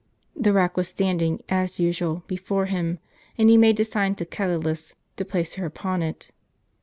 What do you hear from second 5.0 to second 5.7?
to place her